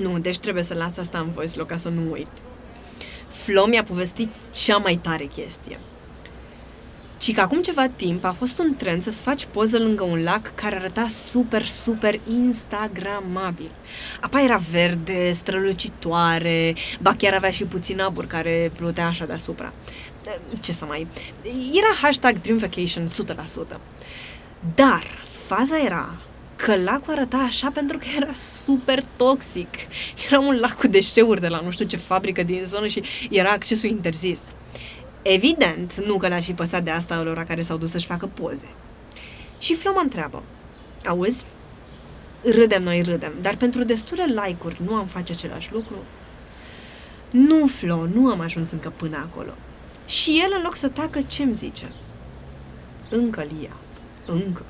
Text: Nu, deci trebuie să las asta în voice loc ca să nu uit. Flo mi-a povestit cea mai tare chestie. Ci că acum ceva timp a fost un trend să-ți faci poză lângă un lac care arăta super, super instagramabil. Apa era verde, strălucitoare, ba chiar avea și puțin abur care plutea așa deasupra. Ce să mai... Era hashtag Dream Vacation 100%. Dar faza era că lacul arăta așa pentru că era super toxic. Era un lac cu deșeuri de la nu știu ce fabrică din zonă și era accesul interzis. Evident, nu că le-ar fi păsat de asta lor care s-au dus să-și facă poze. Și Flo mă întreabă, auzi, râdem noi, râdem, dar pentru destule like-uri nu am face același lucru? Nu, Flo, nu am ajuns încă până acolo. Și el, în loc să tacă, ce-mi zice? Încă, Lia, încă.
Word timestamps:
Nu, 0.00 0.18
deci 0.18 0.38
trebuie 0.38 0.62
să 0.62 0.74
las 0.74 0.96
asta 0.96 1.18
în 1.18 1.30
voice 1.30 1.58
loc 1.58 1.66
ca 1.66 1.76
să 1.76 1.88
nu 1.88 2.12
uit. 2.12 2.28
Flo 3.28 3.66
mi-a 3.66 3.84
povestit 3.84 4.34
cea 4.50 4.76
mai 4.76 4.96
tare 4.96 5.24
chestie. 5.24 5.78
Ci 7.18 7.34
că 7.34 7.40
acum 7.40 7.62
ceva 7.62 7.88
timp 7.88 8.24
a 8.24 8.34
fost 8.38 8.58
un 8.58 8.76
trend 8.76 9.02
să-ți 9.02 9.22
faci 9.22 9.46
poză 9.50 9.78
lângă 9.78 10.04
un 10.04 10.22
lac 10.22 10.54
care 10.54 10.76
arăta 10.76 11.06
super, 11.06 11.64
super 11.64 12.20
instagramabil. 12.30 13.70
Apa 14.20 14.40
era 14.40 14.60
verde, 14.70 15.32
strălucitoare, 15.32 16.74
ba 17.00 17.14
chiar 17.18 17.34
avea 17.34 17.50
și 17.50 17.64
puțin 17.64 18.00
abur 18.00 18.26
care 18.26 18.72
plutea 18.76 19.06
așa 19.06 19.26
deasupra. 19.26 19.72
Ce 20.60 20.72
să 20.72 20.84
mai... 20.84 21.06
Era 21.52 21.94
hashtag 22.02 22.40
Dream 22.40 22.58
Vacation 22.58 23.06
100%. 23.76 23.78
Dar 24.74 25.04
faza 25.46 25.78
era 25.84 26.23
că 26.64 26.76
lacul 26.76 27.12
arăta 27.12 27.36
așa 27.36 27.70
pentru 27.70 27.98
că 27.98 28.04
era 28.16 28.32
super 28.32 29.04
toxic. 29.16 29.68
Era 30.26 30.38
un 30.40 30.58
lac 30.58 30.72
cu 30.72 30.86
deșeuri 30.86 31.40
de 31.40 31.48
la 31.48 31.60
nu 31.60 31.70
știu 31.70 31.84
ce 31.84 31.96
fabrică 31.96 32.42
din 32.42 32.62
zonă 32.66 32.86
și 32.86 33.02
era 33.30 33.50
accesul 33.50 33.88
interzis. 33.88 34.52
Evident, 35.22 36.04
nu 36.04 36.16
că 36.16 36.28
le-ar 36.28 36.42
fi 36.42 36.52
păsat 36.52 36.82
de 36.82 36.90
asta 36.90 37.22
lor 37.22 37.44
care 37.44 37.60
s-au 37.60 37.76
dus 37.76 37.90
să-și 37.90 38.06
facă 38.06 38.26
poze. 38.26 38.68
Și 39.58 39.74
Flo 39.74 39.92
mă 39.92 40.00
întreabă, 40.02 40.42
auzi, 41.06 41.44
râdem 42.42 42.82
noi, 42.82 43.02
râdem, 43.02 43.32
dar 43.40 43.56
pentru 43.56 43.84
destule 43.84 44.24
like-uri 44.24 44.80
nu 44.86 44.94
am 44.94 45.06
face 45.06 45.32
același 45.32 45.72
lucru? 45.72 45.96
Nu, 47.30 47.66
Flo, 47.66 48.06
nu 48.14 48.28
am 48.28 48.40
ajuns 48.40 48.70
încă 48.70 48.92
până 48.96 49.28
acolo. 49.30 49.54
Și 50.06 50.42
el, 50.44 50.52
în 50.56 50.62
loc 50.62 50.76
să 50.76 50.88
tacă, 50.88 51.20
ce-mi 51.22 51.54
zice? 51.54 51.92
Încă, 53.10 53.46
Lia, 53.58 53.76
încă. 54.26 54.64